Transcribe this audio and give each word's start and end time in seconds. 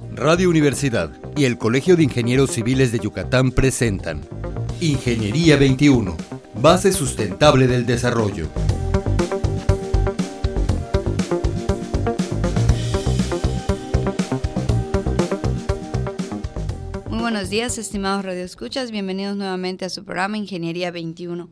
Radio 0.00 0.50
Universidad 0.50 1.12
y 1.36 1.44
el 1.44 1.56
Colegio 1.56 1.94
de 1.94 2.02
Ingenieros 2.02 2.50
Civiles 2.50 2.90
de 2.90 2.98
Yucatán 2.98 3.52
presentan 3.52 4.22
Ingeniería 4.80 5.56
21, 5.56 6.16
base 6.56 6.92
sustentable 6.92 7.68
del 7.68 7.86
desarrollo. 7.86 8.48
Muy 17.08 17.20
buenos 17.20 17.48
días, 17.48 17.78
estimados 17.78 18.24
radioescuchas. 18.24 18.90
Bienvenidos 18.90 19.36
nuevamente 19.36 19.84
a 19.84 19.90
su 19.90 20.04
programa 20.04 20.36
Ingeniería 20.36 20.90
21. 20.90 21.48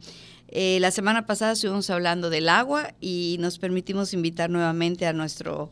Eh, 0.48 0.78
la 0.80 0.90
semana 0.90 1.26
pasada 1.26 1.52
estuvimos 1.52 1.88
hablando 1.90 2.28
del 2.28 2.48
agua 2.48 2.92
y 3.00 3.36
nos 3.38 3.60
permitimos 3.60 4.12
invitar 4.12 4.50
nuevamente 4.50 5.06
a 5.06 5.12
nuestro 5.12 5.70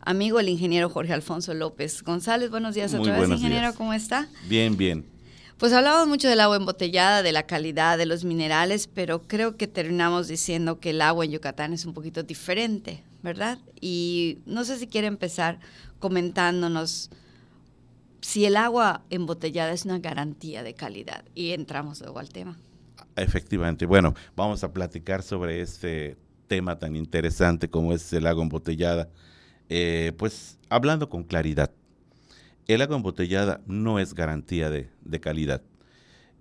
amigo, 0.00 0.40
el 0.40 0.48
ingeniero 0.48 0.88
Jorge 0.88 1.12
Alfonso 1.12 1.54
López 1.54 2.02
González. 2.02 2.50
Buenos 2.50 2.74
días 2.74 2.94
otra 2.94 3.18
vez, 3.18 3.28
ingeniero, 3.28 3.74
¿cómo 3.74 3.92
está? 3.92 4.28
Bien, 4.48 4.76
bien. 4.76 5.04
Pues 5.58 5.74
hablamos 5.74 6.08
mucho 6.08 6.28
del 6.28 6.40
agua 6.40 6.56
embotellada, 6.56 7.22
de 7.22 7.32
la 7.32 7.42
calidad, 7.42 7.98
de 7.98 8.06
los 8.06 8.24
minerales, 8.24 8.88
pero 8.92 9.26
creo 9.26 9.56
que 9.56 9.68
terminamos 9.68 10.26
diciendo 10.26 10.80
que 10.80 10.90
el 10.90 11.02
agua 11.02 11.26
en 11.26 11.32
Yucatán 11.32 11.74
es 11.74 11.84
un 11.84 11.92
poquito 11.92 12.22
diferente, 12.22 13.02
¿verdad? 13.22 13.58
Y 13.78 14.38
no 14.46 14.64
sé 14.64 14.78
si 14.78 14.86
quiere 14.86 15.06
empezar 15.06 15.60
comentándonos 15.98 17.10
si 18.22 18.46
el 18.46 18.56
agua 18.56 19.02
embotellada 19.10 19.72
es 19.72 19.84
una 19.84 19.98
garantía 19.98 20.62
de 20.62 20.72
calidad. 20.74 21.24
Y 21.34 21.50
entramos 21.50 22.00
luego 22.00 22.20
al 22.20 22.30
tema. 22.30 22.56
Efectivamente. 23.16 23.84
Bueno, 23.84 24.14
vamos 24.34 24.64
a 24.64 24.72
platicar 24.72 25.22
sobre 25.22 25.60
este 25.60 26.16
tema 26.46 26.78
tan 26.78 26.96
interesante 26.96 27.68
como 27.68 27.92
es 27.92 28.12
el 28.12 28.26
agua 28.26 28.42
embotellada. 28.42 29.08
Eh, 29.70 30.12
pues 30.18 30.58
hablando 30.68 31.08
con 31.08 31.22
claridad, 31.22 31.70
el 32.66 32.82
agua 32.82 32.96
embotellada 32.96 33.60
no 33.66 34.00
es 34.00 34.14
garantía 34.14 34.68
de, 34.68 34.90
calidad. 35.20 35.62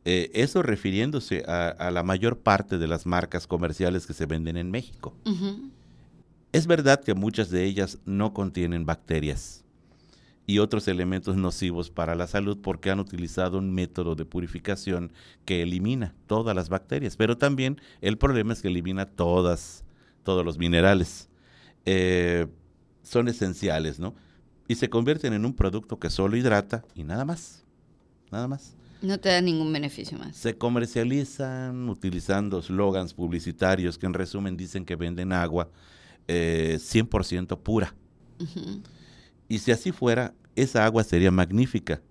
Eh, 0.03 0.31
eso 0.33 0.63
refiriéndose 0.63 1.44
a, 1.47 1.91
la 1.91 2.03
mayor 2.03 2.39
parte 2.39 2.80
de 2.80 2.88
las 2.88 3.05
marcas 3.05 3.45
comerciales 3.45 4.07
que 4.07 4.13
se 4.13 4.25
venden 4.25 4.57
en 4.57 4.72
México. 4.72 5.16
Es 6.52 6.66
verdad 6.66 7.03
que 7.03 7.13
muchas 7.13 7.52
de 7.52 7.66
ellas 7.66 8.00
no 8.05 8.33
contienen 8.33 8.88
bacterias 8.88 9.63
y 10.47 10.57
otros 10.57 10.88
elementos 10.88 11.35
nocivos 11.35 11.91
para 11.91 12.16
la 12.16 12.25
salud 12.25 12.57
porque 12.59 12.89
han 12.89 13.00
utilizado 13.00 13.59
un 13.59 13.72
método 13.72 14.16
de 14.16 14.25
purificación 14.25 15.13
que 15.45 15.61
elimina 15.61 16.16
todas 16.25 16.55
las 16.55 16.69
bacterias, 16.69 17.16
pero 17.16 17.38
también 17.38 17.80
el 18.02 18.17
problema 18.17 18.53
es 18.53 18.63
que 18.63 18.69
elimina 18.69 19.05
todas, 19.05 19.83
todos 20.23 20.44
los 20.44 20.57
minerales. 20.57 21.30
Eh, 21.85 22.47
son 23.09 23.27
esenciales, 23.27 23.99
¿no? 23.99 24.13
Y 24.67 24.75
se 24.75 24.89
convierten 24.89 25.33
en 25.33 25.45
un 25.45 25.53
producto 25.53 25.99
que 25.99 26.09
solo 26.09 26.38
hidrata 26.38 26.83
y 26.93 27.03
nada 27.03 27.25
más, 27.25 27.63
nada 28.31 28.47
más. 28.47 28.75
No 29.01 29.19
te 29.19 29.29
da 29.29 29.41
ningún 29.41 29.73
beneficio 29.73 30.17
más. 30.17 30.35
Se 30.35 30.57
comercializan 30.57 31.89
utilizando 31.89 32.61
slogans 32.61 33.13
publicitarios 33.13 33.97
que 33.97 34.05
en 34.05 34.13
resumen 34.13 34.57
dicen 34.57 34.85
que 34.85 34.95
venden 34.95 35.31
agua 35.31 35.69
100% 36.27 37.53
eh, 37.53 37.57
pura. 37.63 37.95
Y 39.47 39.59
si 39.59 39.71
así 39.71 39.91
fuera, 39.91 40.33
esa 40.55 40.85
agua 40.85 41.03
sería 41.03 41.31
magnífica, 41.31 42.01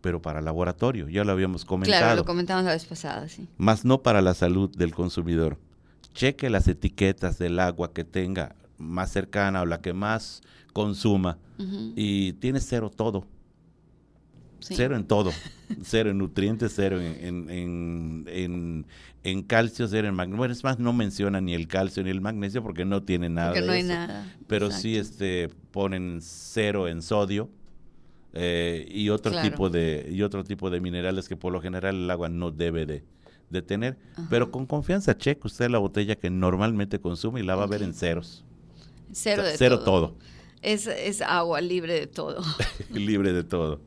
pero 0.00 0.22
para 0.22 0.40
laboratorio, 0.40 1.08
ya 1.08 1.24
lo 1.24 1.32
habíamos 1.32 1.64
comentado. 1.64 2.00
Claro, 2.00 2.16
lo 2.16 2.24
comentamos 2.24 2.64
la 2.64 2.72
vez 2.72 2.86
pasada, 2.86 3.28
sí. 3.28 3.46
Más 3.58 3.84
no 3.84 4.02
para 4.02 4.22
la 4.22 4.32
salud 4.32 4.74
del 4.74 4.94
consumidor. 4.94 5.58
Cheque 6.14 6.48
las 6.48 6.66
etiquetas 6.66 7.38
del 7.38 7.58
agua 7.58 7.92
que 7.92 8.04
tenga 8.04 8.56
más 8.78 9.10
cercana 9.10 9.62
o 9.62 9.66
la 9.66 9.80
que 9.80 9.92
más 9.92 10.42
consuma 10.72 11.38
y 11.94 12.34
tiene 12.34 12.60
cero 12.60 12.90
todo. 12.94 13.26
Cero 14.60 14.96
en 14.96 15.04
todo. 15.04 15.32
cero 15.82 16.10
en 16.10 16.18
nutrientes, 16.18 16.72
cero 16.74 17.00
en, 17.00 17.48
en, 17.48 18.86
en, 19.22 19.42
calcio, 19.42 19.86
cero 19.88 20.08
en 20.08 20.14
magnesio. 20.14 20.38
Bueno, 20.38 20.52
es 20.52 20.64
más, 20.64 20.78
no 20.78 20.92
menciona 20.92 21.40
ni 21.40 21.54
el 21.54 21.68
calcio 21.68 22.02
ni 22.02 22.10
el 22.10 22.20
magnesio 22.20 22.62
porque 22.62 22.84
no 22.84 23.02
tiene 23.02 23.28
nada. 23.28 23.52
Porque 23.52 23.66
no 23.66 23.72
hay 23.72 23.82
nada. 23.82 24.34
Pero 24.46 24.70
sí 24.70 24.96
este, 24.96 25.48
ponen 25.70 26.18
cero 26.20 26.88
en 26.88 27.02
sodio. 27.02 27.48
Eh, 28.38 28.86
y 28.90 29.08
otro 29.08 29.40
tipo 29.40 29.70
de 29.70 30.08
y 30.10 30.20
otro 30.20 30.44
tipo 30.44 30.68
de 30.68 30.78
minerales 30.78 31.26
que 31.26 31.38
por 31.38 31.54
lo 31.54 31.62
general 31.62 31.96
el 31.96 32.10
agua 32.10 32.28
no 32.28 32.50
debe 32.50 32.84
de, 32.84 33.02
de 33.48 33.62
tener 33.62 33.96
pero 34.28 34.50
con 34.50 34.66
confianza 34.66 35.16
cheque 35.16 35.40
usted 35.46 35.70
la 35.70 35.78
botella 35.78 36.16
que 36.16 36.28
normalmente 36.28 37.00
consume 37.00 37.40
y 37.40 37.44
la 37.44 37.54
va 37.54 37.64
a 37.64 37.66
ver 37.66 37.82
en 37.82 37.94
ceros 37.94 38.44
Cero 39.12 39.42
de 39.42 39.56
Cero 39.56 39.80
todo. 39.80 40.16
Es, 40.62 40.86
es 40.86 41.22
agua 41.22 41.60
libre 41.60 41.94
de 41.94 42.06
todo. 42.06 42.42
libre 42.90 43.32
de 43.32 43.44
todo. 43.44 43.80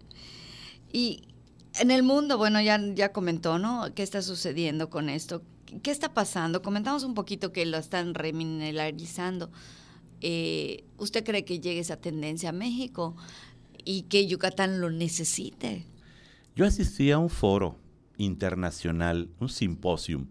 Y 0.92 1.24
en 1.80 1.92
el 1.92 2.04
mundo, 2.04 2.38
bueno, 2.38 2.62
ya, 2.62 2.80
ya 2.94 3.12
comentó, 3.12 3.60
¿no? 3.60 3.94
¿Qué 3.94 4.04
está 4.04 4.22
sucediendo 4.22 4.90
con 4.90 5.10
esto? 5.10 5.44
¿Qué 5.84 5.92
está 5.92 6.14
pasando? 6.14 6.62
Comentamos 6.62 7.04
un 7.04 7.14
poquito 7.14 7.52
que 7.52 7.66
lo 7.66 7.78
están 7.78 8.14
remineralizando. 8.14 9.52
Eh, 10.22 10.84
¿Usted 10.98 11.24
cree 11.24 11.46
que 11.46 11.60
llegue 11.60 11.80
esa 11.80 11.98
tendencia 11.98 12.50
a 12.50 12.54
México 12.54 13.16
y 13.86 14.04
que 14.04 14.28
Yucatán 14.28 14.82
lo 14.82 14.90
necesite? 14.90 15.86
Yo 16.56 16.66
asistí 16.66 17.12
a 17.12 17.18
un 17.18 17.30
foro 17.30 17.78
internacional, 18.18 19.30
un 19.40 19.50
simposium 19.50 20.28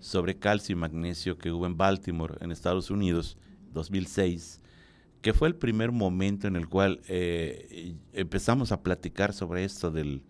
sobre 0.00 0.38
calcio 0.38 0.72
y 0.72 0.76
magnesio 0.76 1.36
que 1.36 1.50
hubo 1.50 1.66
en 1.66 1.76
Baltimore, 1.76 2.36
en 2.40 2.52
Estados 2.52 2.90
Unidos, 2.90 3.36
2006, 3.76 4.60
que 5.22 5.32
fue 5.32 5.48
el 5.48 5.54
primer 5.54 5.92
momento 5.92 6.48
en 6.48 6.56
el 6.56 6.68
cual 6.68 7.00
eh, 7.08 7.94
empezamos 8.12 8.72
a 8.72 8.82
platicar 8.82 9.32
sobre 9.32 9.64
esto 9.64 9.90
del, 9.90 10.22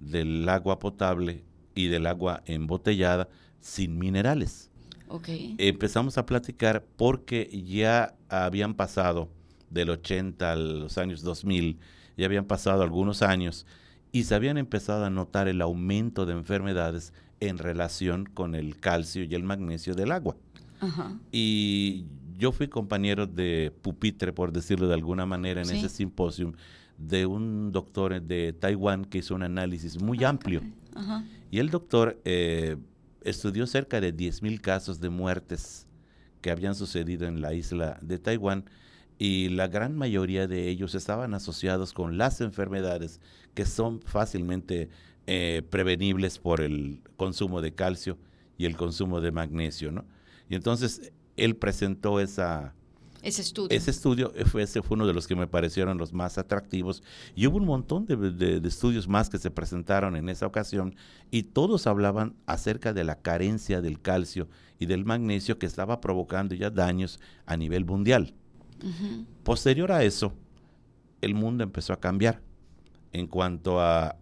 del, 0.00 0.48
agua 0.48 0.78
potable 0.78 1.44
y 1.74 1.86
del 1.86 2.06
agua 2.06 2.42
embotellada 2.46 3.28
sin 3.60 3.98
minerales. 3.98 4.70
Okay. 5.08 5.54
Empezamos 5.58 6.18
a 6.18 6.26
platicar 6.26 6.84
porque 6.96 7.48
ya 7.64 8.16
habían 8.28 8.74
pasado 8.74 9.28
del 9.70 9.90
80 9.90 10.52
a 10.52 10.56
los 10.56 10.98
años 10.98 11.22
2000, 11.22 11.78
ya 12.16 12.26
habían 12.26 12.46
pasado 12.46 12.82
algunos 12.82 13.22
años 13.22 13.66
y 14.10 14.24
se 14.24 14.34
habían 14.34 14.58
empezado 14.58 15.04
a 15.04 15.10
notar 15.10 15.46
el 15.46 15.60
aumento 15.60 16.26
de 16.26 16.32
enfermedades 16.32 17.12
en 17.40 17.58
relación 17.58 18.24
con 18.24 18.54
el 18.54 18.80
calcio 18.80 19.24
y 19.24 19.34
el 19.34 19.42
magnesio 19.42 19.94
del 19.94 20.12
agua. 20.12 20.36
Y 21.32 22.04
yo 22.36 22.52
fui 22.52 22.68
compañero 22.68 23.26
de 23.26 23.72
pupitre, 23.82 24.32
por 24.32 24.52
decirlo 24.52 24.88
de 24.88 24.94
alguna 24.94 25.26
manera, 25.26 25.62
en 25.62 25.70
ese 25.70 25.88
simposio 25.88 26.54
de 26.98 27.26
un 27.26 27.72
doctor 27.72 28.20
de 28.22 28.52
Taiwán 28.52 29.04
que 29.04 29.18
hizo 29.18 29.34
un 29.34 29.42
análisis 29.42 30.00
muy 30.00 30.24
ah, 30.24 30.30
amplio. 30.30 30.62
Y 31.50 31.58
el 31.58 31.70
doctor 31.70 32.20
eh, 32.24 32.76
estudió 33.22 33.66
cerca 33.66 34.00
de 34.00 34.14
10.000 34.14 34.60
casos 34.60 35.00
de 35.00 35.10
muertes 35.10 35.86
que 36.40 36.50
habían 36.50 36.74
sucedido 36.74 37.26
en 37.26 37.40
la 37.40 37.54
isla 37.54 37.98
de 38.02 38.18
Taiwán 38.18 38.64
y 39.18 39.48
la 39.48 39.68
gran 39.68 39.96
mayoría 39.96 40.46
de 40.46 40.68
ellos 40.68 40.94
estaban 40.94 41.34
asociados 41.34 41.92
con 41.92 42.18
las 42.18 42.40
enfermedades 42.40 43.20
que 43.54 43.64
son 43.64 44.00
fácilmente 44.02 44.90
eh, 45.26 45.62
prevenibles 45.70 46.38
por 46.38 46.60
el 46.60 47.00
consumo 47.16 47.62
de 47.62 47.74
calcio 47.74 48.18
y 48.58 48.66
el 48.66 48.76
consumo 48.76 49.20
de 49.20 49.32
magnesio, 49.32 49.90
¿no? 49.90 50.04
Y 50.48 50.54
entonces 50.54 51.12
él 51.36 51.56
presentó 51.56 52.20
esa, 52.20 52.74
ese 53.26 53.42
estudio. 53.42 53.76
Ese 53.76 53.90
estudio 53.90 54.32
fue, 54.46 54.62
ese 54.62 54.82
fue 54.82 54.94
uno 54.94 55.04
de 55.04 55.12
los 55.12 55.26
que 55.26 55.34
me 55.34 55.48
parecieron 55.48 55.98
los 55.98 56.12
más 56.12 56.38
atractivos. 56.38 57.02
Y 57.34 57.48
hubo 57.48 57.56
un 57.56 57.64
montón 57.64 58.06
de, 58.06 58.60
estudios 58.64 59.08
más 59.08 59.28
que 59.28 59.38
se 59.38 59.50
presentaron 59.50 60.14
en 60.14 60.28
esa 60.28 60.46
ocasión 60.46 60.94
y 61.32 61.42
todos 61.42 61.88
hablaban 61.88 62.36
acerca 62.46 62.92
de 62.92 63.02
la 63.02 63.16
carencia 63.16 63.80
del 63.80 64.00
calcio 64.00 64.48
y 64.78 64.86
del 64.86 65.04
magnesio 65.04 65.58
que 65.58 65.66
estaba 65.66 66.00
provocando 66.00 66.54
ya 66.54 66.70
daños 66.70 67.18
a 67.46 67.56
nivel 67.56 67.84
mundial. 67.84 68.32
Posterior 69.42 69.90
a 69.90 70.04
eso, 70.04 70.32
el 71.20 71.34
mundo 71.34 71.64
empezó 71.64 71.94
a 71.94 72.00
cambiar 72.00 72.42
en 73.12 73.26
cuanto 73.26 73.80
a, 73.80 74.16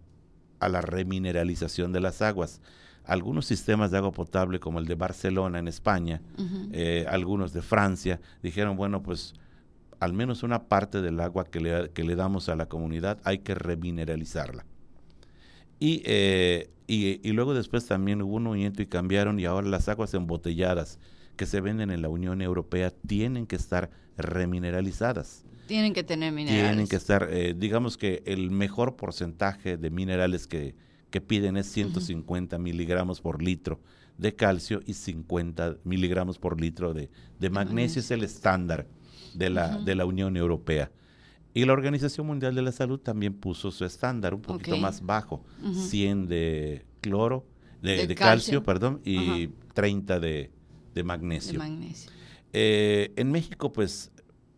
a 0.59 0.69
la 0.69 0.81
remineralización 0.81 1.91
de 1.91 1.99
las 1.99 2.23
aguas 2.23 2.59
algunos 3.07 3.45
sistemas 3.45 3.91
de 3.91 3.97
agua 3.97 4.11
potable 4.11 4.59
como 4.59 4.79
el 4.79 4.85
de 4.85 4.95
Barcelona 4.95 5.59
en 5.59 5.67
España, 5.67 6.21
eh, 6.71 7.05
algunos 7.09 7.53
de 7.53 7.61
Francia, 7.61 8.19
dijeron, 8.41 8.75
bueno, 8.75 9.01
pues 9.01 9.33
al 9.99 10.13
menos 10.13 10.43
una 10.43 10.67
parte 10.67 11.01
del 11.01 11.19
agua 11.19 11.45
que 11.45 11.59
le, 11.59 11.89
que 11.91 12.03
le 12.03 12.15
damos 12.15 12.49
a 12.49 12.55
la 12.55 12.67
comunidad 12.67 13.19
hay 13.23 13.39
que 13.39 13.55
remineralizarla. 13.55 14.65
Y, 15.79 16.01
eh, 16.05 16.69
y, 16.87 17.19
y, 17.27 17.33
luego 17.33 17.53
después 17.53 17.85
también 17.85 18.21
hubo 18.21 18.35
un 18.35 18.43
movimiento 18.43 18.81
y 18.81 18.85
cambiaron 18.85 19.39
y 19.39 19.45
ahora 19.45 19.67
las 19.67 19.89
aguas 19.89 20.13
embotelladas 20.13 20.99
que 21.35 21.45
se 21.45 21.59
venden 21.59 21.91
en 21.91 22.01
la 22.01 22.09
Unión 22.09 22.41
Europea 22.41 22.91
tienen 22.91 23.45
que 23.45 23.55
estar 23.55 23.89
remineralizadas. 24.17 25.43
Tienen 25.67 25.93
que 25.93 26.03
tener 26.03 26.31
minerales. 26.31 26.69
Tienen 26.69 26.87
que 26.87 26.95
estar, 26.95 27.27
eh, 27.31 27.55
digamos 27.57 27.97
que 27.97 28.23
el 28.25 28.51
mejor 28.51 28.95
porcentaje 28.95 29.77
de 29.77 29.89
minerales 29.89 30.47
que, 30.47 30.75
que 31.15 31.21
piden 31.21 31.55
es 31.55 31.67
150 31.67 32.57
miligramos 32.57 33.21
por 33.21 33.41
litro 33.41 33.79
de 34.17 34.35
calcio 34.35 34.81
y 34.85 34.95
50 34.95 35.77
miligramos 35.85 36.37
por 36.37 36.59
litro 36.59 36.93
de, 36.93 37.09
magnesio. 37.49 38.01
Es 38.01 38.11
el 38.11 38.21
estándar 38.21 38.85
de 39.33 39.49
la, 39.49 39.77
de 39.77 39.95
la 39.95 40.05
Unión 40.05 40.35
Europea. 40.35 40.91
Y 41.53 41.63
la 41.63 41.71
Organización 41.71 42.27
Mundial 42.27 42.53
de 42.53 42.61
la 42.63 42.73
Salud 42.73 42.99
también 42.99 43.33
puso 43.33 43.71
su 43.71 43.85
estándar 43.85 44.33
un 44.33 44.41
poquito 44.41 44.75
más 44.75 45.05
bajo, 45.05 45.45
100 45.87 46.27
de 46.27 46.85
cloro, 46.99 47.45
de, 47.81 48.13
calcio, 48.13 48.61
perdón, 48.61 48.99
y 49.05 49.47
30 49.73 50.19
de, 50.19 50.51
magnesio. 51.01 51.61
Eh, 52.51 53.13
en 53.15 53.31
México, 53.31 53.71
pues, 53.71 54.11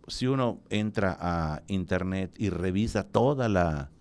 si 0.08 0.26
uno 0.26 0.60
entra 0.72 1.16
a 1.22 1.62
internet 1.68 2.34
y 2.40 2.50
revisa 2.50 3.04
toda 3.04 3.48
la, 3.48 3.92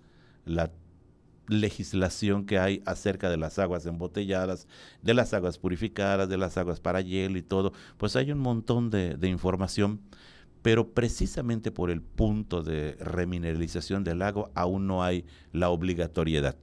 legislación 1.48 2.46
que 2.46 2.58
hay 2.58 2.82
acerca 2.86 3.30
de 3.30 3.36
las 3.36 3.58
aguas 3.58 3.86
embotelladas, 3.86 4.66
de 5.02 5.14
las 5.14 5.34
aguas 5.34 5.58
purificadas, 5.58 6.28
de 6.28 6.36
las 6.36 6.56
aguas 6.56 6.80
para 6.80 7.00
hielo 7.00 7.38
y 7.38 7.42
todo, 7.42 7.72
pues 7.96 8.16
hay 8.16 8.32
un 8.32 8.38
montón 8.38 8.90
de, 8.90 9.16
de 9.16 9.28
información 9.28 10.00
pero 10.66 10.88
precisamente 10.88 11.70
por 11.70 11.92
el 11.92 12.02
punto 12.02 12.64
de 12.64 12.96
remineralización 12.98 14.02
del 14.02 14.18
lago 14.18 14.50
aún 14.56 14.88
no 14.88 15.04
hay 15.04 15.24
la 15.52 15.68
obligatoriedad. 15.68 16.56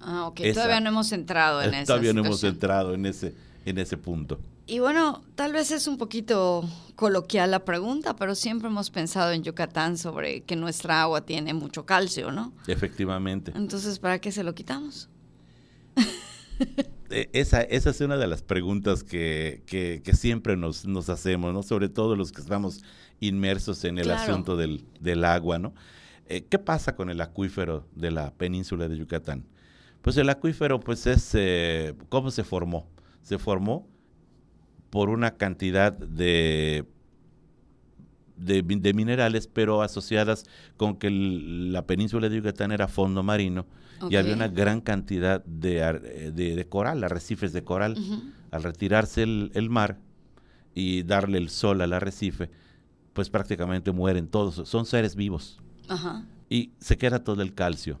Ah, 0.00 0.28
ok. 0.28 0.42
todavía 0.54 0.78
no 0.78 0.90
hemos 0.90 1.10
entrado 1.10 1.60
en 1.62 1.74
eso. 1.74 1.86
Todavía 1.86 2.12
no 2.12 2.24
hemos 2.24 2.44
entrado 2.44 2.94
en 2.94 3.04
ese, 3.04 3.34
en 3.64 3.78
ese 3.78 3.96
punto. 3.96 4.38
Y 4.70 4.80
bueno, 4.80 5.24
tal 5.34 5.54
vez 5.54 5.70
es 5.70 5.86
un 5.86 5.96
poquito 5.96 6.62
coloquial 6.94 7.52
la 7.52 7.64
pregunta, 7.64 8.14
pero 8.16 8.34
siempre 8.34 8.68
hemos 8.68 8.90
pensado 8.90 9.32
en 9.32 9.42
Yucatán 9.42 9.96
sobre 9.96 10.42
que 10.42 10.56
nuestra 10.56 11.00
agua 11.00 11.22
tiene 11.22 11.54
mucho 11.54 11.86
calcio, 11.86 12.30
¿no? 12.32 12.52
Efectivamente. 12.66 13.50
Entonces, 13.56 13.98
¿para 13.98 14.20
qué 14.20 14.30
se 14.30 14.44
lo 14.44 14.54
quitamos? 14.54 15.08
Eh, 17.10 17.30
esa, 17.32 17.62
esa 17.62 17.88
es 17.88 18.00
una 18.02 18.18
de 18.18 18.26
las 18.26 18.42
preguntas 18.42 19.02
que, 19.02 19.62
que, 19.64 20.12
siempre 20.12 20.58
nos, 20.58 20.84
nos, 20.84 21.08
hacemos, 21.08 21.54
¿no? 21.54 21.62
Sobre 21.62 21.88
todo 21.88 22.16
los 22.16 22.32
que 22.32 22.42
estamos 22.42 22.82
inmersos 23.18 23.84
en 23.84 23.96
el 23.96 24.10
asunto 24.10 24.58
del, 24.58 24.84
del, 25.00 25.24
agua, 25.24 25.58
¿no? 25.58 25.72
Eh, 26.26 26.44
¿Qué 26.46 26.58
pasa 26.58 26.96
con 26.96 27.08
el 27.08 27.22
acuífero 27.22 27.86
de 27.94 28.10
la 28.10 28.34
península 28.34 28.88
de 28.88 28.98
Yucatán? 28.98 29.46
Pues 30.02 30.18
el 30.18 30.28
acuífero, 30.28 30.80
pues 30.80 31.06
es, 31.06 31.30
eh, 31.32 31.94
¿cómo 32.10 32.30
se 32.30 32.44
formó? 32.44 32.86
Se 33.22 33.38
formó 33.38 33.86
por 34.90 35.10
una 35.10 35.36
cantidad 35.36 35.92
de, 35.92 36.86
de, 38.36 38.92
minerales, 38.94 39.46
pero 39.46 39.82
asociadas 39.82 40.44
con 40.76 40.96
que 40.96 41.10
la 41.10 41.86
península 41.86 42.28
de 42.28 42.36
Yucatán 42.36 42.72
era 42.72 42.88
fondo 42.88 43.22
marino 43.22 43.66
y 44.08 44.16
había 44.16 44.34
una 44.34 44.48
gran 44.48 44.80
cantidad 44.80 45.44
de, 45.44 46.32
de, 46.32 46.68
coral, 46.68 47.02
arrecifes 47.02 47.52
de 47.52 47.64
coral. 47.64 47.96
Al 48.50 48.62
retirarse 48.62 49.24
el, 49.24 49.50
el 49.54 49.68
mar 49.68 49.98
y 50.74 51.02
darle 51.02 51.38
el 51.38 51.50
sol 51.50 51.80
al 51.80 51.92
arrecife, 51.92 52.50
pues 53.12 53.30
prácticamente 53.30 53.90
mueren 53.90 54.28
todos, 54.28 54.68
son 54.68 54.86
seres 54.86 55.16
vivos. 55.16 55.58
Y 56.48 56.70
se 56.78 56.96
queda 56.96 57.24
todo 57.24 57.42
el 57.42 57.54
calcio. 57.54 57.98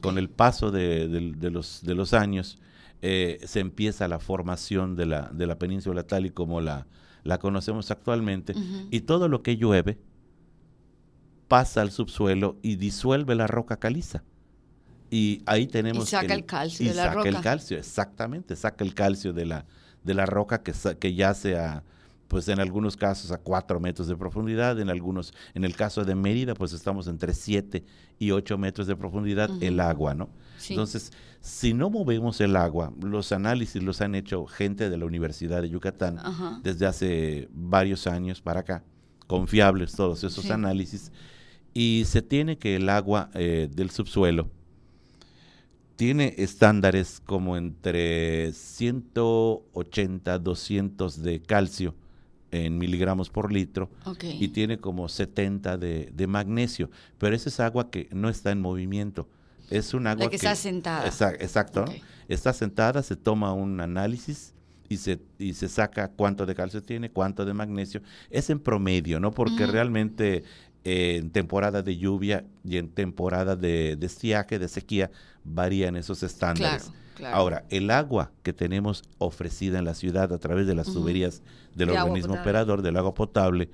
Con 0.00 0.18
el 0.18 0.28
paso 0.30 0.70
de, 0.70 1.06
los, 1.52 1.82
de 1.84 1.94
los 1.94 2.14
años, 2.14 2.58
eh, 3.02 3.40
se 3.44 3.60
empieza 3.60 4.08
la 4.08 4.20
formación 4.20 4.94
de 4.94 5.06
la, 5.06 5.30
de 5.32 5.46
la 5.46 5.58
península 5.58 6.04
tal 6.04 6.24
y 6.24 6.30
como 6.30 6.60
la, 6.60 6.86
la 7.24 7.38
conocemos 7.38 7.90
actualmente, 7.90 8.54
y 8.90 9.00
todo 9.00 9.28
lo 9.28 9.42
que 9.42 9.56
llueve 9.56 9.98
pasa 11.48 11.82
al 11.82 11.90
subsuelo 11.90 12.56
y 12.62 12.76
disuelve 12.76 13.34
la 13.34 13.46
roca 13.46 13.76
caliza. 13.76 14.22
Y 15.10 15.42
ahí 15.44 15.66
tenemos... 15.66 16.04
Y 16.04 16.10
saca 16.12 16.32
el, 16.32 16.46
calcio 16.46 16.88
de 16.88 16.94
la 16.94 17.12
saca 17.12 17.28
el 17.28 17.40
calcio, 17.40 17.76
exactamente, 17.76 18.56
saca 18.56 18.82
el 18.84 18.94
calcio 18.94 19.32
de 19.34 19.44
la, 19.44 19.66
de 20.02 20.14
la 20.14 20.24
roca 20.24 20.62
que, 20.62 20.72
que 20.98 21.14
yace 21.14 21.58
a 21.58 21.84
pues 22.32 22.48
en 22.48 22.60
algunos 22.60 22.96
casos 22.96 23.30
a 23.30 23.36
cuatro 23.36 23.78
metros 23.78 24.08
de 24.08 24.16
profundidad, 24.16 24.80
en 24.80 24.88
algunos, 24.88 25.34
en 25.52 25.64
el 25.64 25.76
caso 25.76 26.02
de 26.02 26.14
Mérida, 26.14 26.54
pues 26.54 26.72
estamos 26.72 27.06
entre 27.06 27.34
siete 27.34 27.84
y 28.18 28.30
ocho 28.30 28.56
metros 28.56 28.86
de 28.86 28.96
profundidad 28.96 29.50
el 29.62 29.78
agua, 29.80 30.14
¿no? 30.14 30.30
Entonces, 30.70 31.12
si 31.42 31.74
no 31.74 31.90
movemos 31.90 32.40
el 32.40 32.56
agua, 32.56 32.90
los 33.02 33.32
análisis 33.32 33.82
los 33.82 34.00
han 34.00 34.14
hecho 34.14 34.46
gente 34.46 34.88
de 34.88 34.96
la 34.96 35.04
Universidad 35.04 35.60
de 35.60 35.68
Yucatán 35.68 36.20
desde 36.62 36.86
hace 36.86 37.50
varios 37.52 38.06
años 38.06 38.40
para 38.40 38.60
acá, 38.60 38.82
confiables 39.26 39.94
todos 39.94 40.24
esos 40.24 40.50
análisis, 40.50 41.12
y 41.74 42.04
se 42.06 42.22
tiene 42.22 42.56
que 42.56 42.76
el 42.76 42.88
agua 42.88 43.28
eh, 43.34 43.68
del 43.70 43.90
subsuelo 43.90 44.48
tiene 45.96 46.34
estándares 46.38 47.20
como 47.26 47.58
entre 47.58 48.54
180, 48.54 50.38
200 50.38 51.22
de 51.22 51.42
calcio 51.42 51.94
en 52.52 52.78
miligramos 52.78 53.30
por 53.30 53.50
litro 53.50 53.90
y 54.22 54.48
tiene 54.48 54.78
como 54.78 55.08
70 55.08 55.78
de, 55.78 56.26
magnesio, 56.28 56.90
pero 57.18 57.34
esa 57.34 57.48
es 57.48 57.58
agua 57.58 57.90
que 57.90 58.08
no 58.12 58.28
está 58.28 58.52
en 58.52 58.60
movimiento. 58.60 59.28
Es 59.70 59.94
un 59.94 60.06
agua 60.06 60.28
que, 60.28 60.36
está 60.36 60.54
sentada. 60.54 61.06
exacto. 61.06 61.86
Está 62.28 62.52
sentada, 62.52 63.02
se 63.02 63.16
toma 63.16 63.54
un 63.54 63.80
análisis 63.80 64.52
y 64.88 64.98
se, 64.98 65.18
y 65.38 65.54
se 65.54 65.68
saca 65.68 66.08
cuánto 66.08 66.44
de 66.44 66.54
calcio 66.54 66.82
tiene, 66.82 67.10
cuánto 67.10 67.46
de 67.46 67.54
magnesio. 67.54 68.02
Es 68.30 68.50
en 68.50 68.60
promedio, 68.60 69.18
¿no? 69.18 69.30
Porque 69.30 69.66
realmente 69.66 70.44
eh, 70.84 71.16
en 71.16 71.30
temporada 71.30 71.82
de 71.82 71.96
lluvia 71.96 72.44
y 72.64 72.76
en 72.76 72.90
temporada 72.90 73.56
de, 73.56 73.96
de 73.96 74.06
estiaje, 74.06 74.58
de 74.58 74.68
sequía, 74.68 75.10
varían 75.42 75.96
esos 75.96 76.22
estándares. 76.22 76.92
Ahora, 77.32 77.64
el 77.70 77.90
agua 77.90 78.32
que 78.42 78.52
tenemos 78.52 79.02
ofrecida 79.18 79.78
en 79.78 79.84
la 79.84 79.94
ciudad 79.94 80.32
a 80.32 80.38
través 80.38 80.66
de 80.66 80.74
las 80.74 80.92
tuberías 80.92 81.42
del 81.74 81.90
organismo 81.90 82.34
operador 82.34 82.82
del 82.82 82.96
agua 82.96 83.14
potable, 83.14 83.70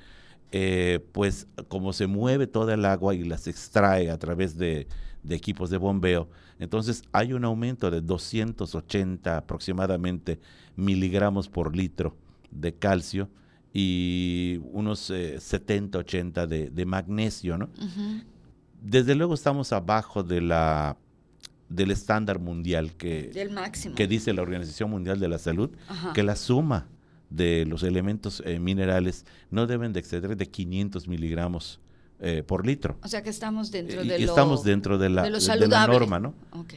eh, 0.50 1.00
pues 1.12 1.46
como 1.68 1.92
se 1.92 2.06
mueve 2.06 2.46
toda 2.46 2.74
el 2.74 2.84
agua 2.84 3.14
y 3.14 3.22
las 3.22 3.46
extrae 3.46 4.10
a 4.10 4.18
través 4.18 4.56
de, 4.56 4.86
equipos 5.28 5.68
de 5.68 5.76
bombeo, 5.76 6.28
entonces 6.58 7.02
hay 7.12 7.34
un 7.34 7.44
aumento 7.44 7.90
de 7.90 8.00
280 8.00 9.36
aproximadamente 9.36 10.38
miligramos 10.74 11.50
por 11.50 11.76
litro 11.76 12.16
de 12.50 12.72
calcio 12.72 13.28
y 13.74 14.58
unos 14.72 15.00
70, 15.00 15.98
eh, 15.98 16.00
80 16.00 16.46
de, 16.46 16.86
magnesio, 16.86 17.58
¿no? 17.58 17.68
Desde 18.80 19.14
luego 19.14 19.34
estamos 19.34 19.72
abajo 19.72 20.22
de 20.22 20.40
la 20.40 20.96
del 21.68 21.90
estándar 21.90 22.38
mundial 22.38 22.94
que, 22.94 23.30
que 23.94 24.06
dice 24.06 24.32
la 24.32 24.42
Organización 24.42 24.90
Mundial 24.90 25.20
de 25.20 25.28
la 25.28 25.38
Salud, 25.38 25.70
que 26.14 26.22
la 26.22 26.36
suma 26.36 26.86
de 27.30 27.66
los 27.66 27.82
elementos 27.82 28.42
eh, 28.46 28.58
minerales 28.58 29.26
no 29.50 29.66
deben 29.66 29.92
de 29.92 30.00
exceder 30.00 30.36
de 30.36 30.46
500 30.46 31.08
miligramos 31.08 31.80
eh, 32.20 32.42
por 32.46 32.66
litro. 32.66 32.96
O 33.02 33.08
sea 33.08 33.22
que 33.22 33.30
estamos 33.30 33.70
dentro 33.70 34.02
de, 34.02 34.16
estamos 34.16 34.64
dentro 34.64 34.98
de 34.98 35.10
la, 35.10 35.28
la 35.28 35.86
norma, 35.86 36.18
¿no? 36.18 36.34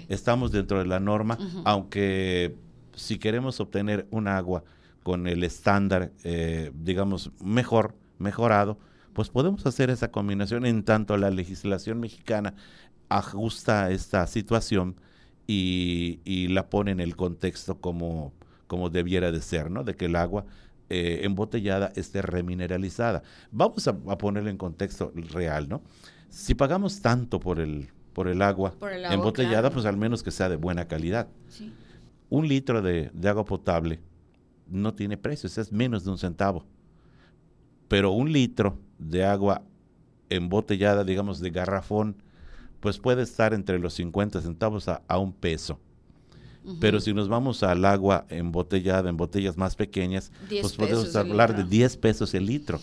Estamos 0.10 0.52
dentro 0.52 0.80
de 0.80 0.86
la 0.86 1.00
norma, 1.00 1.38
aunque 1.64 2.56
si 2.96 3.18
queremos 3.18 3.60
obtener 3.60 4.08
un 4.12 4.28
agua 4.28 4.64
con 5.04 5.28
el 5.28 5.44
estándar, 5.44 6.12
eh, 6.24 6.72
digamos, 6.76 7.32
mejor, 7.44 7.96
mejorado, 8.20 8.78
pues 9.14 9.30
podemos 9.30 9.66
hacer 9.66 9.90
esa 9.90 10.12
combinación 10.12 10.66
en 10.66 10.84
tanto 10.84 11.18
la 11.18 11.32
legislación 11.32 12.00
mexicana 12.00 12.54
ajusta 13.18 13.92
esta 13.92 14.26
situación 14.28 14.96
y, 15.48 16.48
la 16.50 16.70
pone 16.70 16.92
en 16.92 17.00
el 17.00 17.16
contexto 17.16 17.80
como, 17.82 18.34
como 18.68 18.90
debiera 18.90 19.32
de 19.32 19.42
ser, 19.42 19.70
¿no? 19.70 19.84
De 19.84 19.96
que 19.96 20.06
el 20.06 20.16
agua 20.16 20.46
eh, 20.90 21.22
embotellada 21.24 21.92
esté 21.96 22.22
remineralizada. 22.22 23.24
Vamos 23.52 23.88
a, 23.88 23.94
ponerlo 24.18 24.50
en 24.50 24.58
contexto 24.58 25.12
real, 25.16 25.68
¿no? 25.68 25.82
Si 26.30 26.56
pagamos 26.56 27.02
tanto 27.02 27.40
por 27.40 27.60
el, 27.60 27.90
por 28.14 28.30
el 28.30 28.42
agua 28.42 28.76
embotellada, 29.10 29.70
pues 29.72 29.86
al 29.86 29.98
menos 29.98 30.24
que 30.24 30.32
sea 30.32 30.48
de 30.48 30.56
buena 30.56 30.88
calidad. 30.88 31.28
Un 32.30 32.48
litro 32.48 32.82
de, 32.82 33.12
de 33.14 33.30
agua 33.30 33.44
potable 33.44 34.00
no 34.68 34.94
tiene 34.94 35.18
precio, 35.18 35.48
es 35.48 35.72
menos 35.72 36.06
de 36.06 36.12
un 36.12 36.18
centavo. 36.18 36.66
Pero 37.90 38.12
un 38.12 38.32
litro 38.32 38.78
de 38.98 39.26
agua 39.26 39.64
embotellada, 40.30 41.04
digamos, 41.04 41.42
de 41.42 41.50
garrafón, 41.50 42.24
pues 42.82 42.98
puede 42.98 43.22
estar 43.22 43.54
entre 43.54 43.80
los 43.80 43.94
50 43.94 44.42
centavos 44.42 44.90
a, 44.90 45.18
un 45.18 45.32
peso. 45.32 45.80
Pero 46.80 47.00
si 47.00 47.12
nos 47.12 47.28
vamos 47.28 47.64
al 47.64 47.86
agua 47.86 48.26
embotellada, 48.30 49.10
en 49.10 49.18
botellas 49.18 49.58
más 49.58 49.76
pequeñas, 49.76 50.32
pues 50.48 50.74
podemos 50.74 51.16
hablar 51.16 51.56
de 51.56 51.64
10 51.64 51.98
pesos 51.98 52.34
el 52.36 52.46
litro. 52.46 52.80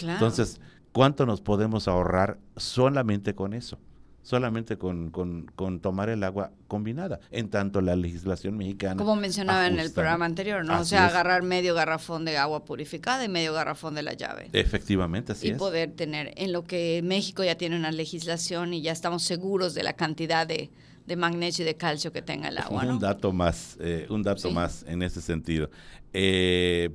Entonces, 0.00 0.60
¿cuánto 0.92 1.24
nos 1.24 1.40
podemos 1.40 1.88
ahorrar 1.88 2.38
solamente 2.56 3.34
con 3.34 3.54
eso? 3.54 3.78
Solamente 4.22 4.78
con, 4.78 5.10
con, 5.10 5.80
tomar 5.80 6.08
el 6.08 6.22
agua 6.22 6.52
combinada, 6.68 7.20
en 7.30 7.50
tanto 7.50 7.80
la 7.80 7.96
legislación 7.96 8.56
mexicana. 8.56 8.96
Como 8.96 9.16
mencionaba 9.16 9.66
en 9.66 9.78
el 9.78 9.92
programa 9.92 10.24
anterior, 10.24 10.64
¿no? 10.64 10.80
o 10.80 10.84
sea, 10.84 11.06
agarrar 11.06 11.42
medio 11.42 11.74
garrafón 11.74 12.24
de 12.24 12.38
agua 12.38 12.64
purificada 12.64 13.24
y 13.24 13.28
medio 13.28 13.52
garrafón 13.52 13.94
de 13.94 14.02
la 14.02 14.14
llave. 14.14 14.48
Efectivamente, 14.52 15.32
así 15.32 15.48
y 15.48 15.50
es. 15.50 15.56
Y 15.56 15.58
poder 15.58 15.92
tener, 15.92 16.32
en 16.36 16.52
lo 16.52 16.64
que 16.64 17.00
México 17.04 17.42
ya 17.42 17.56
tiene 17.56 17.76
una 17.76 17.90
legislación 17.90 18.74
y 18.74 18.82
ya 18.82 18.92
estamos 18.92 19.22
seguros 19.24 19.74
de 19.74 19.82
la 19.82 19.94
cantidad 19.94 20.46
de, 20.46 20.70
magnesio 21.16 21.64
y 21.64 21.66
de 21.66 21.76
calcio 21.76 22.12
que 22.12 22.22
tenga 22.22 22.48
el 22.48 22.58
agua. 22.58 22.84
Un 22.88 22.98
dato 22.98 23.32
más, 23.32 23.76
eh, 23.80 24.06
un 24.08 24.22
dato 24.22 24.50
más 24.50 24.84
en 24.88 25.02
ese 25.02 25.20
sentido. 25.20 25.68
Eh, 26.14 26.90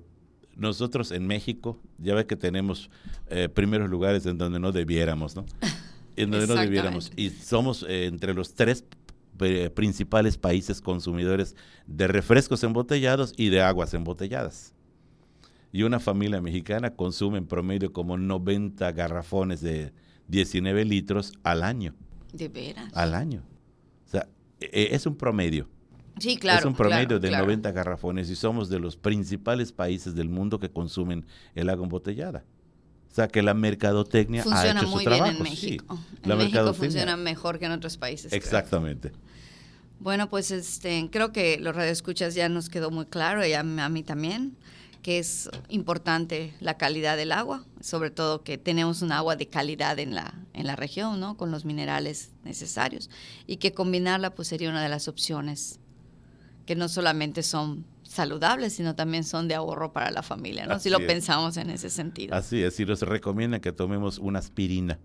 nosotros 0.56 1.12
en 1.12 1.28
México, 1.28 1.80
ya 2.00 2.16
ve 2.16 2.26
que 2.26 2.36
tenemos 2.36 2.90
eh, 3.30 3.48
primeros 3.48 3.90
lugares 3.90 4.26
en 4.26 4.40
donde 4.40 4.60
no 4.60 4.72
debiéramos, 4.72 5.36
¿no? 5.36 5.46
En 6.18 6.32
donde 6.32 6.48
no 6.48 6.56
debiéramos. 6.56 7.12
Y 7.16 7.30
somos 7.30 7.86
eh, 7.88 8.06
entre 8.06 8.34
los 8.34 8.54
tres 8.54 8.84
eh, 9.40 9.70
principales 9.70 10.38
países 10.38 10.82
consumidores 10.82 11.56
de 11.86 12.08
refrescos 12.08 12.64
embotellados 12.64 13.34
y 13.38 13.50
de 13.50 13.62
aguas 13.62 13.94
embotelladas. 13.94 14.74
Y 15.72 15.84
una 15.84 16.00
familia 16.00 16.42
mexicana 16.42 16.96
consume 16.96 17.38
en 17.38 17.46
promedio 17.46 17.94
como 17.94 18.18
90 18.18 18.92
garrafones 18.94 19.62
de 19.62 19.94
19 20.28 20.86
litros 20.86 21.34
al 21.44 21.62
año. 21.62 21.94
¿De 22.34 22.48
veras? 22.48 22.92
Al 22.96 23.14
año. 23.14 23.44
O 24.08 24.10
sea, 24.10 24.28
e, 24.60 24.66
e, 24.66 24.96
es 24.96 25.06
un 25.06 25.16
promedio. 25.16 25.68
Sí, 26.20 26.38
claro. 26.38 26.60
Es 26.60 26.66
un 26.66 26.76
promedio 26.76 27.20
de 27.20 27.30
90 27.30 27.72
garrafones 27.72 28.30
y 28.30 28.36
somos 28.36 28.70
de 28.70 28.80
los 28.80 28.98
principales 28.98 29.72
países 29.72 30.16
del 30.16 30.30
mundo 30.30 30.60
que 30.60 30.72
consumen 30.72 31.26
el 31.54 31.70
agua 31.70 31.84
embotellada. 31.84 32.44
O 33.12 33.16
sea 33.16 33.28
que 33.28 33.42
la 33.42 33.54
mercadotecnia 33.54 34.44
funciona 34.44 34.80
ha 34.80 34.84
hecho 34.84 34.90
muy 34.90 35.04
su 35.04 35.10
bien 35.10 35.20
trabajo. 35.20 35.38
en 35.38 35.44
México. 35.44 35.98
Sí, 36.24 36.32
en 36.32 36.38
México 36.38 36.74
funciona 36.74 37.18
mejor 37.18 37.58
que 37.60 37.66
en 37.66 37.72
otros 37.72 37.98
países. 37.98 38.32
Exactamente. 38.34 39.12
Bueno, 40.00 40.30
pues 40.30 40.52
este, 40.52 41.10
creo 41.12 41.32
que 41.32 41.60
los 41.60 41.76
radioescuchas 41.76 42.36
ya 42.36 42.50
nos 42.50 42.70
quedó 42.70 42.92
muy 42.92 43.06
claro, 43.06 43.44
y 43.46 43.54
a, 43.54 43.62
a 43.62 43.90
mí 43.90 44.04
también, 44.04 44.56
que 45.02 45.18
es 45.18 45.50
importante 45.70 46.54
la 46.60 46.78
calidad 46.78 47.18
del 47.18 47.32
agua, 47.32 47.66
sobre 47.82 48.12
todo 48.12 48.44
que 48.44 48.58
tenemos 48.58 49.02
un 49.02 49.12
agua 49.12 49.36
de 49.36 49.48
calidad 49.48 49.98
en 49.98 50.14
la, 50.14 50.36
en 50.54 50.68
la 50.68 50.76
región, 50.76 51.20
¿no? 51.20 51.38
Con 51.38 51.50
los 51.50 51.66
minerales 51.66 52.32
necesarios. 52.44 53.10
Y 53.48 53.58
que 53.58 53.72
combinarla 53.74 54.36
pues 54.36 54.50
sería 54.50 54.70
una 54.70 54.84
de 54.84 54.90
las 54.90 55.08
opciones 55.08 55.80
que 56.66 56.76
no 56.76 56.90
solamente 56.90 57.42
son 57.42 57.86
saludables, 58.08 58.74
sino 58.74 58.96
también 58.96 59.24
son 59.24 59.48
de 59.48 59.56
ahorro 59.56 59.94
para 59.94 60.12
la 60.12 60.24
familia, 60.24 60.66
¿no? 60.66 60.80
si 60.80 60.90
lo 60.90 61.00
pensamos 61.00 61.58
en 61.58 61.70
ese 61.70 61.90
sentido. 61.90 62.36
Así 62.36 62.62
es, 62.64 62.80
y 62.80 62.86
nos 62.86 63.02
recomiendan 63.02 63.62
que 63.62 63.72
tomemos 63.72 64.18
una 64.20 64.40
aspirina. 64.40 65.00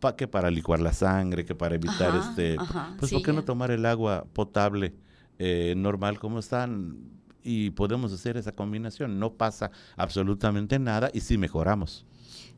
¿Para 0.00 0.14
que 0.14 0.28
para 0.28 0.50
licuar 0.50 0.80
la 0.80 0.92
sangre, 0.92 1.44
que 1.44 1.56
para 1.56 1.74
evitar 1.74 2.14
este... 2.16 2.56
pues 2.98 3.10
¿por 3.10 3.22
qué 3.22 3.32
no 3.32 3.42
tomar 3.42 3.72
el 3.72 3.84
agua 3.84 4.26
potable 4.32 4.94
eh, 5.38 5.74
normal 5.76 6.20
como 6.20 6.38
están? 6.38 7.17
Y 7.42 7.70
podemos 7.70 8.12
hacer 8.12 8.36
esa 8.36 8.52
combinación. 8.52 9.18
No 9.18 9.32
pasa 9.32 9.70
absolutamente 9.96 10.78
nada 10.78 11.10
y 11.12 11.20
sí 11.20 11.38
mejoramos. 11.38 12.04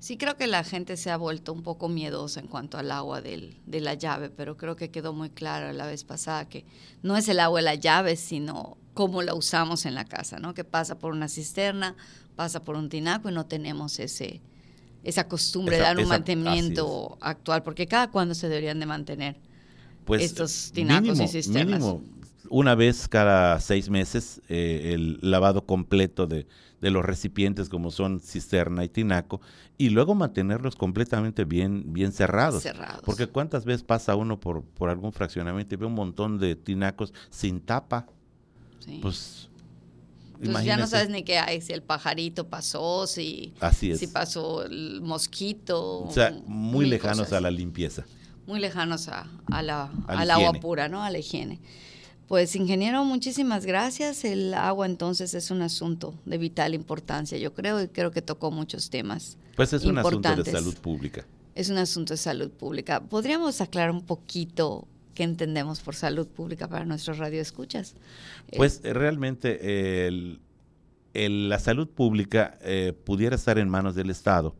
Sí, 0.00 0.16
creo 0.16 0.36
que 0.36 0.46
la 0.46 0.64
gente 0.64 0.96
se 0.96 1.10
ha 1.10 1.18
vuelto 1.18 1.52
un 1.52 1.62
poco 1.62 1.88
miedosa 1.90 2.40
en 2.40 2.46
cuanto 2.46 2.78
al 2.78 2.90
agua 2.90 3.20
del, 3.20 3.58
de 3.66 3.80
la 3.82 3.92
llave, 3.92 4.30
pero 4.30 4.56
creo 4.56 4.74
que 4.74 4.90
quedó 4.90 5.12
muy 5.12 5.28
claro 5.28 5.70
la 5.74 5.86
vez 5.86 6.04
pasada 6.04 6.48
que 6.48 6.64
no 7.02 7.18
es 7.18 7.28
el 7.28 7.38
agua 7.38 7.60
de 7.60 7.64
la 7.64 7.74
llave, 7.74 8.16
sino 8.16 8.78
cómo 8.94 9.20
la 9.20 9.34
usamos 9.34 9.84
en 9.84 9.94
la 9.94 10.06
casa, 10.06 10.38
¿no? 10.38 10.54
Que 10.54 10.64
pasa 10.64 10.98
por 10.98 11.12
una 11.12 11.28
cisterna, 11.28 11.96
pasa 12.34 12.64
por 12.64 12.76
un 12.76 12.88
tinaco 12.88 13.28
y 13.28 13.32
no 13.32 13.44
tenemos 13.44 13.98
ese 13.98 14.40
esa 15.02 15.28
costumbre 15.28 15.76
de 15.76 15.82
dar 15.82 15.98
un 15.98 16.08
mantenimiento 16.08 17.16
actual, 17.20 17.62
porque 17.62 17.86
cada 17.86 18.10
cuándo 18.10 18.34
se 18.34 18.48
deberían 18.48 18.80
de 18.80 18.86
mantener 18.86 19.36
pues, 20.04 20.22
estos 20.22 20.72
tinacos 20.72 21.20
y 21.20 21.28
cisternas. 21.28 21.80
Mínimo 21.80 22.02
una 22.50 22.74
vez 22.74 23.08
cada 23.08 23.58
seis 23.60 23.88
meses 23.88 24.42
eh, 24.48 24.92
el 24.92 25.18
lavado 25.22 25.64
completo 25.64 26.26
de, 26.26 26.46
de, 26.80 26.90
los 26.90 27.04
recipientes 27.04 27.68
como 27.68 27.90
son 27.90 28.20
cisterna 28.20 28.84
y 28.84 28.88
tinaco 28.88 29.40
y 29.78 29.90
luego 29.90 30.14
mantenerlos 30.14 30.74
completamente 30.74 31.44
bien, 31.44 31.92
bien 31.92 32.12
cerrados. 32.12 32.62
cerrados. 32.62 33.02
Porque 33.04 33.28
cuántas 33.28 33.64
veces 33.64 33.84
pasa 33.84 34.16
uno 34.16 34.38
por, 34.38 34.62
por 34.62 34.90
algún 34.90 35.12
fraccionamiento 35.12 35.74
y 35.74 35.78
ve 35.78 35.86
un 35.86 35.94
montón 35.94 36.38
de 36.38 36.56
tinacos 36.56 37.14
sin 37.30 37.60
tapa. 37.60 38.06
Pues 39.00 39.48
pues 40.42 40.64
ya 40.64 40.76
no 40.76 40.86
sabes 40.86 41.10
ni 41.10 41.22
qué 41.22 41.38
hay, 41.38 41.60
si 41.60 41.72
el 41.72 41.82
pajarito 41.82 42.48
pasó, 42.48 43.06
si, 43.06 43.52
Así 43.60 43.96
si 43.96 44.06
pasó 44.06 44.64
el 44.64 45.02
mosquito. 45.02 46.00
O 46.00 46.10
sea, 46.10 46.34
muy 46.46 46.86
lejanos 46.86 47.32
a 47.32 47.40
la 47.40 47.50
limpieza. 47.50 48.04
Muy 48.46 48.58
lejanos 48.58 49.08
a, 49.08 49.28
la, 49.62 49.90
al 50.06 50.30
agua 50.30 50.54
pura, 50.54 50.88
¿no? 50.88 51.02
A 51.02 51.10
la 51.10 51.18
higiene. 51.18 51.60
Pues 52.30 52.54
ingeniero, 52.54 53.04
muchísimas 53.04 53.66
gracias. 53.66 54.24
El 54.24 54.54
agua 54.54 54.86
entonces 54.86 55.34
es 55.34 55.50
un 55.50 55.62
asunto 55.62 56.14
de 56.24 56.38
vital 56.38 56.74
importancia, 56.74 57.36
yo 57.38 57.52
creo, 57.54 57.82
y 57.82 57.88
creo 57.88 58.12
que 58.12 58.22
tocó 58.22 58.52
muchos 58.52 58.88
temas. 58.88 59.36
Pues 59.56 59.72
es 59.72 59.84
un 59.84 59.98
asunto 59.98 60.36
de 60.36 60.48
salud 60.48 60.76
pública. 60.76 61.26
Es 61.56 61.70
un 61.70 61.78
asunto 61.78 62.14
de 62.14 62.18
salud 62.18 62.48
pública. 62.52 63.00
¿Podríamos 63.00 63.60
aclarar 63.60 63.90
un 63.90 64.02
poquito 64.02 64.86
qué 65.12 65.24
entendemos 65.24 65.80
por 65.80 65.96
salud 65.96 66.28
pública 66.28 66.68
para 66.68 66.84
nuestros 66.84 67.18
radioescuchas? 67.18 67.96
Pues 68.56 68.80
eh, 68.84 68.94
realmente 68.94 70.38
la 71.12 71.58
salud 71.58 71.88
pública 71.88 72.58
eh, 72.60 72.92
pudiera 73.04 73.34
estar 73.34 73.58
en 73.58 73.68
manos 73.68 73.96
del 73.96 74.08
Estado, 74.08 74.54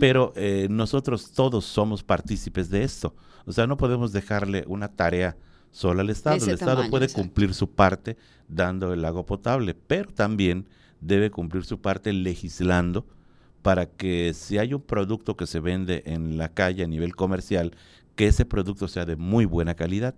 pero 0.00 0.32
eh, 0.34 0.66
nosotros 0.68 1.30
todos 1.30 1.64
somos 1.64 2.02
partícipes 2.02 2.70
de 2.70 2.82
esto. 2.82 3.14
O 3.46 3.52
sea, 3.52 3.68
no 3.68 3.76
podemos 3.76 4.10
dejarle 4.10 4.64
una 4.66 4.88
tarea 4.88 5.36
solo 5.72 6.02
al 6.02 6.10
Estado. 6.10 6.36
El 6.36 6.52
Estado 6.52 6.88
puede 6.88 7.08
cumplir 7.08 7.54
su 7.54 7.68
parte 7.70 8.16
dando 8.46 8.92
el 8.92 9.04
agua 9.04 9.26
potable, 9.26 9.74
pero 9.74 10.12
también 10.12 10.68
debe 11.00 11.32
cumplir 11.32 11.64
su 11.64 11.80
parte 11.80 12.12
legislando 12.12 13.04
para 13.62 13.86
que 13.86 14.32
si 14.34 14.58
hay 14.58 14.74
un 14.74 14.82
producto 14.82 15.36
que 15.36 15.46
se 15.46 15.58
vende 15.58 16.04
en 16.06 16.36
la 16.36 16.48
calle 16.48 16.84
a 16.84 16.86
nivel 16.86 17.16
comercial, 17.16 17.74
que 18.14 18.26
ese 18.26 18.44
producto 18.44 18.86
sea 18.86 19.04
de 19.04 19.16
muy 19.16 19.46
buena 19.46 19.74
calidad. 19.74 20.14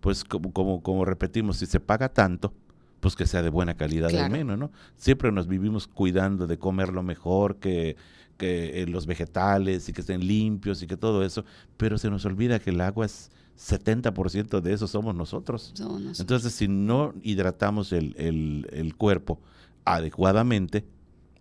Pues 0.00 0.22
como, 0.22 0.52
como, 0.52 0.82
como 0.82 1.04
repetimos, 1.04 1.56
si 1.56 1.66
se 1.66 1.80
paga 1.80 2.10
tanto, 2.10 2.52
pues 3.00 3.16
que 3.16 3.26
sea 3.26 3.42
de 3.42 3.48
buena 3.48 3.74
calidad 3.74 4.14
al 4.14 4.30
menos, 4.30 4.58
¿no? 4.58 4.70
Siempre 4.96 5.32
nos 5.32 5.48
vivimos 5.48 5.86
cuidando 5.86 6.46
de 6.46 6.58
comer 6.58 6.90
lo 6.92 7.02
mejor, 7.02 7.56
que, 7.56 7.96
que 8.36 8.82
eh, 8.82 8.86
los 8.86 9.06
vegetales 9.06 9.88
y 9.88 9.92
que 9.92 10.00
estén 10.00 10.26
limpios 10.26 10.82
y 10.82 10.86
que 10.86 10.96
todo 10.96 11.24
eso, 11.24 11.44
pero 11.76 11.98
se 11.98 12.10
nos 12.10 12.24
olvida 12.24 12.58
que 12.58 12.70
el 12.70 12.80
agua 12.80 13.06
es 13.06 13.30
70% 13.58 14.60
de 14.60 14.72
eso 14.72 14.88
somos 14.88 15.14
nosotros. 15.14 15.72
Entonces, 16.18 16.52
si 16.52 16.66
no 16.66 17.14
hidratamos 17.22 17.92
el, 17.92 18.14
el, 18.18 18.66
el 18.72 18.96
cuerpo 18.96 19.40
adecuadamente 19.84 20.84